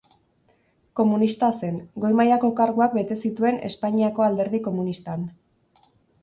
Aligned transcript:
Komunista 0.99 1.49
zen; 1.63 1.77
goi 2.05 2.11
mailako 2.19 2.49
karguak 2.61 2.97
bete 3.01 3.19
zituen 3.27 3.61
Espainiako 3.69 4.27
Alderdi 4.29 4.63
Komunistan. 4.71 5.29